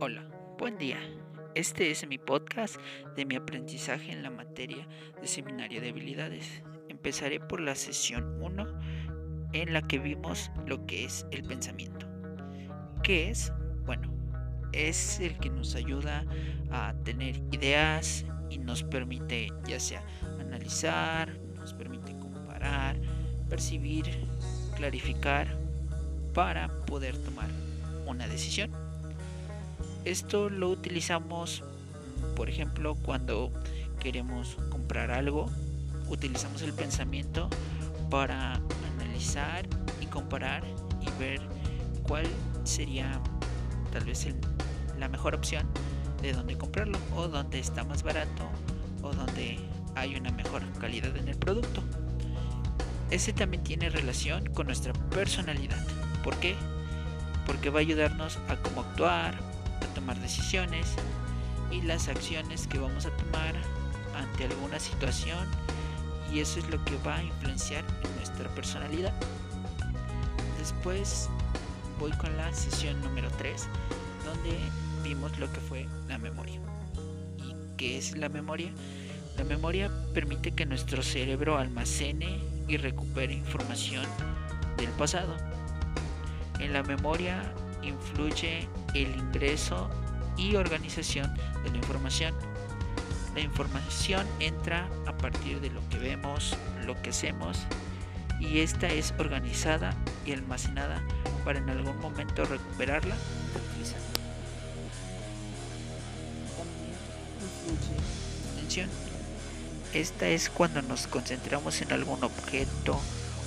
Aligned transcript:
Hola, 0.00 0.24
buen 0.58 0.76
día. 0.76 0.98
Este 1.54 1.90
es 1.90 2.06
mi 2.06 2.18
podcast 2.18 2.76
de 3.16 3.24
mi 3.24 3.36
aprendizaje 3.36 4.12
en 4.12 4.22
la 4.22 4.30
materia 4.30 4.86
de 5.20 5.26
seminario 5.26 5.80
de 5.80 5.90
habilidades. 5.90 6.62
Empezaré 6.88 7.40
por 7.40 7.60
la 7.60 7.74
sesión 7.74 8.42
1 8.42 8.66
en 9.52 9.72
la 9.72 9.82
que 9.82 9.98
vimos 9.98 10.50
lo 10.66 10.84
que 10.86 11.04
es 11.04 11.26
el 11.30 11.44
pensamiento. 11.44 12.06
¿Qué 13.02 13.30
es? 13.30 13.52
Bueno, 13.86 14.12
es 14.72 15.20
el 15.20 15.38
que 15.38 15.50
nos 15.50 15.74
ayuda 15.74 16.24
a 16.70 16.94
tener 17.04 17.36
ideas 17.52 18.24
y 18.50 18.58
nos 18.58 18.82
permite 18.82 19.52
ya 19.66 19.80
sea 19.80 20.04
analizar, 20.40 21.38
nos 21.56 21.72
permite 21.72 22.12
comparar, 22.18 22.96
percibir, 23.48 24.06
clarificar 24.76 25.56
para 26.34 26.68
poder 26.86 27.16
tomar 27.18 27.48
una 28.06 28.26
decisión. 28.26 28.70
Esto 30.04 30.50
lo 30.50 30.68
utilizamos, 30.70 31.62
por 32.36 32.48
ejemplo, 32.48 32.94
cuando 32.96 33.50
queremos 34.00 34.56
comprar 34.70 35.10
algo, 35.10 35.50
utilizamos 36.08 36.62
el 36.62 36.72
pensamiento 36.72 37.48
para 38.10 38.60
analizar 38.98 39.66
y 40.00 40.06
comparar 40.06 40.62
y 41.00 41.18
ver 41.18 41.40
cuál 42.06 42.26
sería 42.64 43.20
tal 43.92 44.04
vez 44.04 44.26
la 44.98 45.08
mejor 45.08 45.34
opción 45.34 45.66
de 46.20 46.32
dónde 46.32 46.56
comprarlo 46.56 46.98
o 47.16 47.28
dónde 47.28 47.58
está 47.58 47.84
más 47.84 48.02
barato 48.02 48.48
o 49.02 49.12
dónde 49.12 49.58
hay 49.94 50.16
una 50.16 50.30
mejor 50.30 50.62
calidad 50.78 51.16
en 51.16 51.28
el 51.28 51.36
producto. 51.36 51.82
Ese 53.10 53.32
también 53.32 53.62
tiene 53.62 53.90
relación 53.90 54.46
con 54.46 54.66
nuestra 54.66 54.92
personalidad. 55.10 55.86
¿Por 56.22 56.36
qué? 56.36 56.56
Porque 57.46 57.70
va 57.70 57.78
a 57.78 57.82
ayudarnos 57.82 58.38
a 58.48 58.56
cómo 58.56 58.80
actuar, 58.82 59.34
a 59.82 59.94
tomar 59.94 60.18
decisiones 60.20 60.94
y 61.70 61.82
las 61.82 62.08
acciones 62.08 62.66
que 62.66 62.78
vamos 62.78 63.06
a 63.06 63.10
tomar 63.10 63.54
ante 64.16 64.44
alguna 64.44 64.78
situación 64.78 65.48
y 66.32 66.40
eso 66.40 66.58
es 66.58 66.68
lo 66.68 66.82
que 66.84 66.96
va 67.06 67.16
a 67.16 67.22
influenciar 67.22 67.84
en 68.02 68.16
nuestra 68.16 68.48
personalidad. 68.54 69.12
Después 70.58 71.28
voy 71.98 72.12
con 72.12 72.36
la 72.36 72.52
sesión 72.52 73.00
número 73.02 73.28
3 73.38 73.68
donde 74.24 74.58
vimos 75.02 75.38
lo 75.38 75.52
que 75.52 75.60
fue 75.60 75.86
la 76.08 76.18
memoria. 76.18 76.58
¿Y 77.38 77.54
qué 77.76 77.98
es 77.98 78.16
la 78.16 78.28
memoria? 78.28 78.72
La 79.36 79.44
memoria 79.44 79.90
permite 80.12 80.52
que 80.52 80.64
nuestro 80.64 81.02
cerebro 81.02 81.58
almacene 81.58 82.38
y 82.68 82.76
recupere 82.76 83.34
información 83.34 84.06
del 84.76 84.90
pasado. 84.90 85.36
En 86.64 86.72
la 86.72 86.82
memoria 86.82 87.42
influye 87.82 88.66
el 88.94 89.14
ingreso 89.14 89.90
y 90.38 90.56
organización 90.56 91.30
de 91.62 91.70
la 91.70 91.76
información. 91.76 92.34
La 93.34 93.40
información 93.40 94.26
entra 94.40 94.88
a 95.06 95.12
partir 95.12 95.60
de 95.60 95.68
lo 95.68 95.86
que 95.90 95.98
vemos, 95.98 96.56
lo 96.86 97.00
que 97.02 97.10
hacemos 97.10 97.58
y 98.40 98.60
esta 98.60 98.88
es 98.88 99.12
organizada 99.18 99.94
y 100.24 100.32
almacenada 100.32 101.02
para 101.44 101.58
en 101.58 101.68
algún 101.68 102.00
momento 102.00 102.46
recuperarla. 102.46 103.14
Esta 109.92 110.28
es 110.28 110.48
cuando 110.48 110.80
nos 110.80 111.06
concentramos 111.08 111.82
en 111.82 111.92
algún 111.92 112.24
objeto 112.24 112.98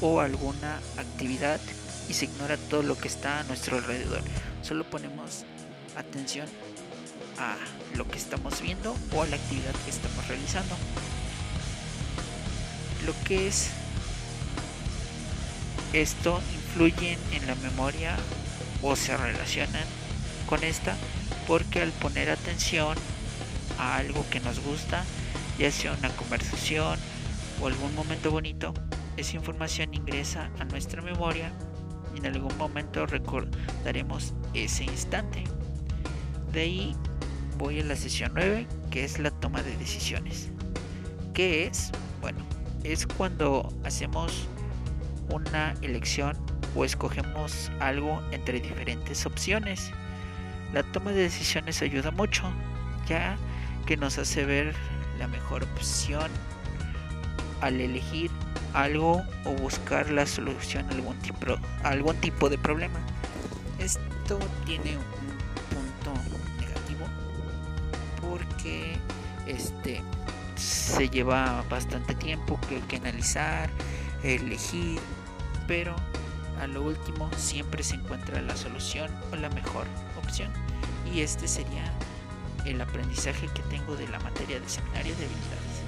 o 0.00 0.20
alguna 0.20 0.76
actividad 0.96 1.60
y 2.08 2.14
se 2.14 2.26
ignora 2.26 2.56
todo 2.56 2.82
lo 2.82 2.96
que 2.98 3.08
está 3.08 3.40
a 3.40 3.44
nuestro 3.44 3.76
alrededor. 3.76 4.22
Solo 4.62 4.84
ponemos 4.84 5.44
atención 5.96 6.48
a 7.38 7.56
lo 7.96 8.06
que 8.08 8.18
estamos 8.18 8.60
viendo 8.60 8.94
o 9.14 9.22
a 9.22 9.26
la 9.26 9.36
actividad 9.36 9.74
que 9.84 9.90
estamos 9.90 10.26
realizando. 10.28 10.76
Lo 13.06 13.14
que 13.24 13.48
es 13.48 13.70
esto 15.92 16.40
influye 16.54 17.18
en 17.32 17.46
la 17.46 17.54
memoria 17.56 18.16
o 18.82 18.94
se 18.94 19.16
relacionan 19.16 19.84
con 20.48 20.62
esta 20.62 20.96
porque 21.46 21.80
al 21.80 21.90
poner 21.92 22.30
atención 22.30 22.96
a 23.78 23.96
algo 23.96 24.24
que 24.30 24.40
nos 24.40 24.60
gusta, 24.60 25.04
ya 25.58 25.70
sea 25.70 25.92
una 25.94 26.10
conversación 26.10 26.98
o 27.60 27.66
algún 27.66 27.94
momento 27.94 28.30
bonito, 28.30 28.72
esa 29.16 29.36
información 29.36 29.92
ingresa 29.94 30.50
a 30.58 30.64
nuestra 30.64 31.02
memoria 31.02 31.52
en 32.16 32.26
algún 32.26 32.56
momento 32.56 33.06
recordaremos 33.06 34.34
ese 34.54 34.84
instante. 34.84 35.44
De 36.52 36.60
ahí 36.62 36.96
voy 37.58 37.80
a 37.80 37.84
la 37.84 37.96
sesión 37.96 38.32
9, 38.34 38.66
que 38.90 39.04
es 39.04 39.18
la 39.18 39.30
toma 39.30 39.62
de 39.62 39.76
decisiones. 39.76 40.48
¿Qué 41.34 41.66
es? 41.66 41.92
Bueno, 42.20 42.38
es 42.84 43.06
cuando 43.06 43.72
hacemos 43.84 44.48
una 45.30 45.74
elección 45.82 46.36
o 46.74 46.84
escogemos 46.84 47.70
algo 47.80 48.20
entre 48.32 48.60
diferentes 48.60 49.26
opciones. 49.26 49.90
La 50.72 50.82
toma 50.82 51.12
de 51.12 51.22
decisiones 51.22 51.82
ayuda 51.82 52.10
mucho, 52.10 52.44
ya 53.06 53.36
que 53.86 53.96
nos 53.96 54.18
hace 54.18 54.44
ver 54.44 54.74
la 55.18 55.28
mejor 55.28 55.64
opción 55.64 56.30
al 57.60 57.80
elegir 57.80 58.30
algo 58.74 59.22
o 59.44 59.52
buscar 59.52 60.10
la 60.10 60.26
solución 60.26 60.86
a 60.88 60.94
algún 60.94 61.16
tipo, 61.18 61.56
algún 61.82 62.16
tipo 62.16 62.48
de 62.48 62.58
problema. 62.58 62.98
Esto 63.78 64.38
tiene 64.64 64.96
un 64.96 65.04
punto 65.70 66.20
negativo 66.58 67.06
porque 68.20 68.96
este 69.46 70.02
se 70.56 71.08
lleva 71.08 71.64
bastante 71.70 72.14
tiempo 72.14 72.58
que 72.68 72.76
hay 72.76 72.82
que 72.82 72.96
analizar, 72.96 73.70
elegir, 74.22 75.00
pero 75.66 75.96
a 76.60 76.66
lo 76.66 76.82
último 76.82 77.30
siempre 77.36 77.82
se 77.82 77.94
encuentra 77.94 78.42
la 78.42 78.54
solución 78.56 79.10
o 79.32 79.36
la 79.36 79.48
mejor 79.50 79.86
opción 80.22 80.50
y 81.12 81.20
este 81.20 81.48
sería 81.48 81.84
el 82.66 82.80
aprendizaje 82.80 83.48
que 83.54 83.62
tengo 83.62 83.96
de 83.96 84.06
la 84.08 84.20
materia 84.20 84.60
de 84.60 84.68
seminario 84.68 85.14
de 85.16 85.24
habilidades. 85.24 85.79